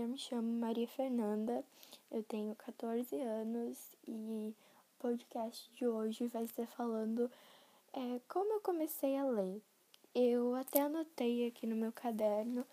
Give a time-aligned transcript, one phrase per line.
[0.00, 1.64] eu me chamo Maria Fernanda,
[2.10, 4.54] eu tenho 14 anos e
[4.90, 7.30] o podcast de hoje vai ser falando
[7.94, 9.62] é, como eu comecei a ler.
[10.14, 12.66] Eu até anotei aqui no meu caderno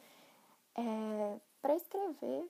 [0.75, 2.45] é, para escrever,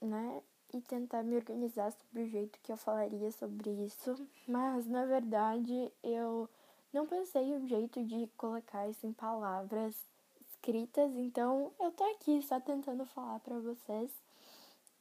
[0.00, 0.42] né?
[0.74, 4.14] E tentar me organizar sobre o jeito que eu falaria sobre isso,
[4.46, 6.48] mas na verdade eu
[6.92, 9.96] não pensei o jeito de colocar isso em palavras
[10.60, 14.10] escritas, então eu tô aqui só tentando falar para vocês,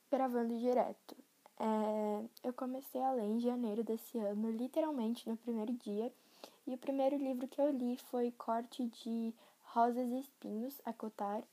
[0.10, 1.16] gravando direto.
[1.60, 6.12] É, eu comecei a ler em janeiro desse ano, literalmente no primeiro dia,
[6.66, 9.34] e o primeiro livro que eu li foi Corte de
[9.64, 11.44] Rosas e Espinhos, a Cotar,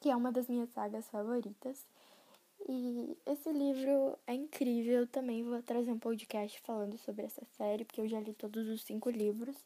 [0.00, 1.84] que é uma das minhas sagas favoritas.
[2.66, 8.00] E esse livro é incrível, também vou trazer um podcast falando sobre essa série, porque
[8.00, 9.56] eu já li todos os cinco livros.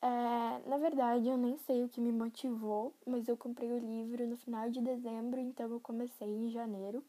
[0.00, 4.26] É, na verdade, eu nem sei o que me motivou, mas eu comprei o livro
[4.26, 7.04] no final de dezembro, então eu comecei em janeiro.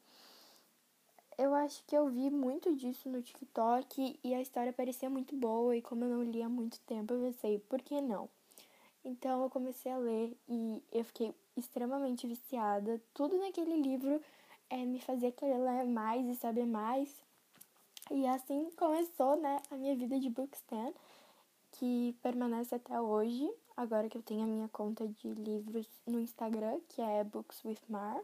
[1.38, 5.76] Eu acho que eu vi muito disso no TikTok e a história parecia muito boa,
[5.76, 8.28] e como eu não li há muito tempo, eu pensei, por que não?
[9.06, 13.02] Então eu comecei a ler e eu fiquei extremamente viciada.
[13.14, 14.22] Tudo naquele livro
[14.70, 17.09] é, me fazia querer ler mais e saber mais.
[18.12, 20.94] E assim começou né, a minha vida de bookstand
[21.80, 26.77] que permanece até hoje, agora que eu tenho a minha conta de livros no Instagram,
[26.89, 28.19] que é Books with Mar,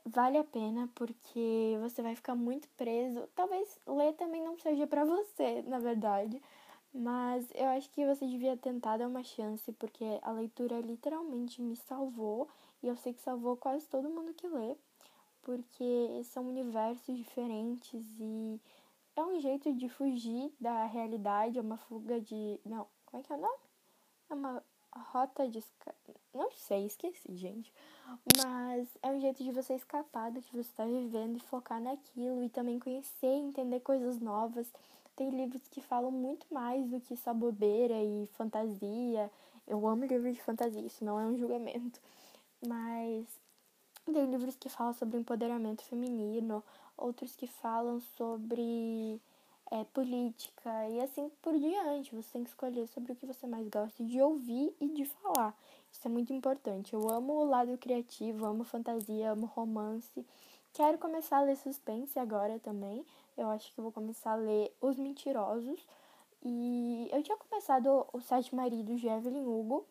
[0.04, 3.28] vale a pena porque você vai ficar muito preso.
[3.34, 6.40] Talvez ler também não seja para você, na verdade.
[6.94, 11.76] Mas eu acho que você devia tentar dar uma chance, porque a leitura literalmente me
[11.76, 12.48] salvou.
[12.82, 14.76] E eu sei que salvou quase todo mundo que lê
[15.42, 18.60] porque são universos diferentes e
[19.16, 22.58] é um jeito de fugir da realidade, é uma fuga de.
[22.64, 23.58] Não, como é que é o nome?
[24.30, 24.62] É uma
[24.94, 25.62] rota de.
[26.32, 27.72] Não sei, esqueci, gente.
[28.36, 32.42] Mas é um jeito de você escapar do que você está vivendo e focar naquilo
[32.42, 34.72] e também conhecer entender coisas novas.
[35.14, 39.30] Tem livros que falam muito mais do que só bobeira e fantasia.
[39.66, 42.00] Eu amo livros de fantasia, isso não é um julgamento.
[42.66, 43.26] Mas
[44.04, 46.62] tem livros que falam sobre empoderamento feminino,
[46.96, 49.20] outros que falam sobre
[49.70, 52.14] é, política e assim por diante.
[52.14, 55.56] Você tem que escolher sobre o que você mais gosta de ouvir e de falar.
[55.90, 56.92] Isso é muito importante.
[56.94, 60.26] Eu amo o lado criativo, amo fantasia, amo romance.
[60.72, 63.04] Quero começar a ler suspense agora também.
[63.36, 65.86] Eu acho que vou começar a ler Os Mentirosos.
[66.42, 69.86] E eu tinha começado O Sete Maridos de Evelyn Hugo,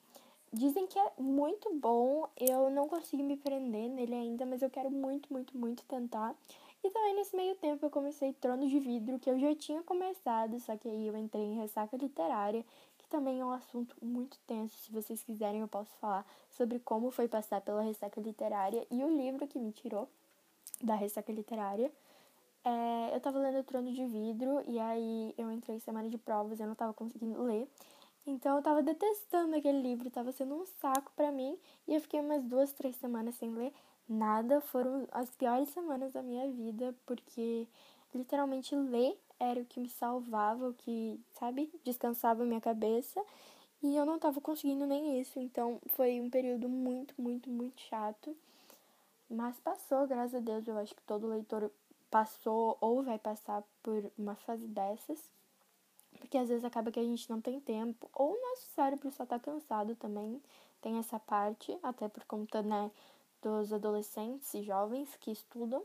[0.53, 4.91] Dizem que é muito bom, eu não consigo me prender nele ainda, mas eu quero
[4.91, 6.35] muito, muito, muito tentar.
[6.83, 10.59] E também nesse meio tempo eu comecei Trono de Vidro, que eu já tinha começado,
[10.59, 12.65] só que aí eu entrei em Ressaca Literária,
[12.97, 14.77] que também é um assunto muito tenso.
[14.77, 19.09] Se vocês quiserem, eu posso falar sobre como foi passar pela Ressaca Literária e o
[19.09, 20.09] livro que me tirou
[20.81, 21.91] da Ressaca Literária.
[22.63, 26.59] É, eu tava lendo Trono de Vidro e aí eu entrei em semana de provas
[26.59, 27.67] e eu não tava conseguindo ler.
[28.25, 32.19] Então eu tava detestando aquele livro, tava sendo um saco para mim e eu fiquei
[32.19, 33.73] umas duas, três semanas sem ler
[34.07, 34.61] nada.
[34.61, 37.67] Foram as piores semanas da minha vida, porque
[38.13, 43.23] literalmente ler era o que me salvava, o que, sabe, descansava minha cabeça.
[43.81, 48.37] E eu não tava conseguindo nem isso, então foi um período muito, muito, muito chato.
[49.31, 51.71] Mas passou, graças a Deus, eu acho que todo leitor
[52.09, 55.31] passou ou vai passar por uma fase dessas.
[56.19, 59.25] Porque às vezes acaba que a gente não tem tempo, ou o nosso cérebro só
[59.25, 60.41] tá cansado também.
[60.81, 62.91] Tem essa parte, até por conta, né,
[63.41, 65.81] dos adolescentes e jovens que estudam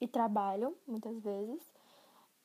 [0.00, 1.60] e trabalham muitas vezes.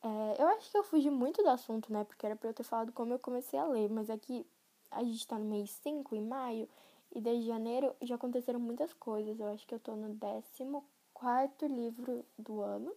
[0.01, 2.03] É, eu acho que eu fugi muito do assunto, né?
[2.03, 4.43] Porque era pra eu ter falado como eu comecei a ler, mas aqui
[4.89, 6.67] é a gente tá no mês 5, em maio,
[7.13, 9.39] e desde janeiro já aconteceram muitas coisas.
[9.39, 12.91] Eu acho que eu tô no 14 livro do ano.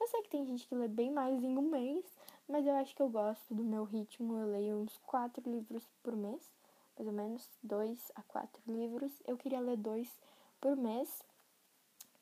[0.00, 2.04] Eu sei que tem gente que lê bem mais em um mês,
[2.48, 4.36] mas eu acho que eu gosto do meu ritmo.
[4.36, 6.48] Eu leio uns quatro livros por mês,
[6.96, 9.12] mais ou menos, dois a quatro livros.
[9.26, 10.08] Eu queria ler dois
[10.60, 11.08] por mês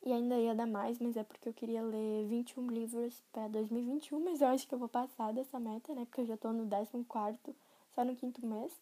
[0.06, 4.20] e ainda ia dar mais, mas é porque eu queria ler 21 livros para 2021,
[4.20, 6.04] mas eu acho que eu vou passar dessa meta, né?
[6.04, 7.38] Porque eu já tô no 14,
[7.94, 8.72] só no quinto mês.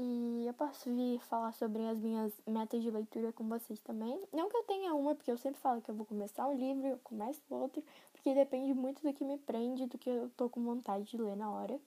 [0.00, 4.16] E eu posso vir falar sobre as minhas metas de leitura com vocês também.
[4.32, 6.86] Não que eu tenha uma, porque eu sempre falo que eu vou começar um livro,
[6.86, 10.62] eu começo outro, porque depende muito do que me prende, do que eu tô com
[10.62, 11.80] vontade de ler na hora.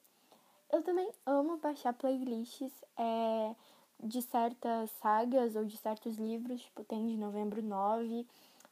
[0.70, 3.56] Eu também amo baixar playlists é,
[4.04, 8.28] de certas sagas ou de certos livros, tipo, tem de novembro 9,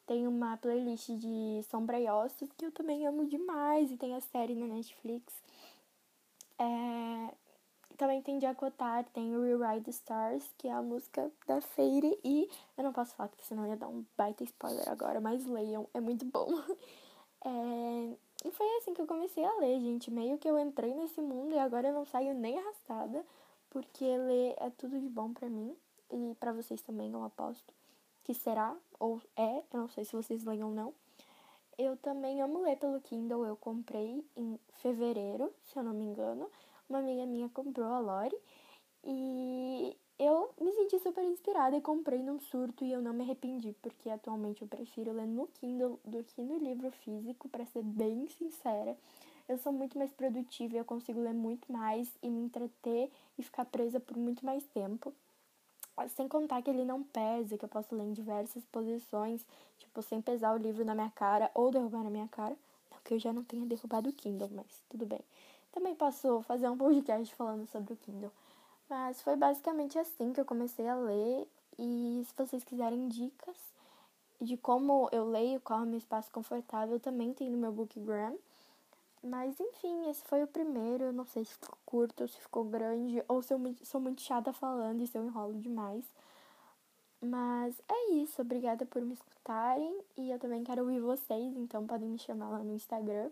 [0.05, 4.19] tem uma playlist de Sombra e Ossos, que eu também amo demais, e tem a
[4.19, 5.33] série na Netflix.
[6.57, 7.33] É,
[7.99, 8.45] também tem de
[9.13, 12.17] tem Rewrite the Stars, que é a música da Feire.
[12.23, 15.85] E eu não posso falar, porque senão ia dar um baita spoiler agora, mas leiam,
[15.93, 16.47] é muito bom.
[17.41, 18.17] É...
[18.43, 20.11] E foi assim que eu comecei a ler, gente.
[20.11, 23.25] Meio que eu entrei nesse mundo e agora eu não saio nem arrastada,
[23.69, 25.73] porque ler é tudo de bom para mim
[26.11, 27.73] e para vocês também, eu aposto
[28.25, 30.93] que será ou é, eu não sei se vocês leem ou não.
[31.77, 36.49] Eu também amo ler pelo Kindle, eu comprei em fevereiro, se eu não me engano
[36.89, 38.35] uma amiga minha comprou a Lore
[39.03, 43.73] e eu me senti super inspirada e comprei num surto e eu não me arrependi,
[43.81, 48.27] porque atualmente eu prefiro ler no Kindle do que no livro físico, para ser bem
[48.27, 48.97] sincera.
[49.47, 53.65] Eu sou muito mais produtiva, eu consigo ler muito mais e me entreter e ficar
[53.65, 55.13] presa por muito mais tempo.
[56.15, 59.45] Sem contar que ele não pesa, que eu posso ler em diversas posições,
[59.77, 62.55] tipo, sem pesar o livro na minha cara ou derrubar na minha cara.
[62.91, 65.19] Não que eu já não tenha derrubado o Kindle, mas tudo bem.
[65.71, 68.31] Também posso fazer um podcast falando sobre o Kindle.
[68.89, 71.47] Mas foi basicamente assim que eu comecei a ler.
[71.77, 73.55] E se vocês quiserem dicas
[74.41, 78.37] de como eu leio, qual é o meu espaço confortável, também tem no meu Bookgram.
[79.23, 81.11] Mas enfim, esse foi o primeiro.
[81.11, 85.01] Não sei se ficou curto, se ficou grande, ou se eu sou muito chata falando
[85.01, 86.05] e se eu enrolo demais.
[87.21, 88.41] Mas é isso.
[88.41, 90.01] Obrigada por me escutarem.
[90.17, 93.29] E eu também quero ouvir vocês, então podem me chamar lá no Instagram.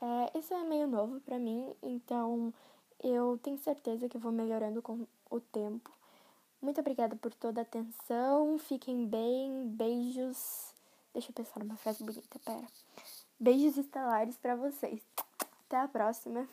[0.00, 2.52] É, isso é meio novo para mim, então
[3.02, 5.90] eu tenho certeza que vou melhorando com o tempo.
[6.60, 8.58] Muito obrigada por toda a atenção.
[8.58, 9.68] Fiquem bem.
[9.68, 10.72] Beijos.
[11.12, 12.66] Deixa eu pensar numa frase bonita, pera.
[13.38, 15.02] Beijos estelares para vocês.
[15.66, 16.48] Até a próxima.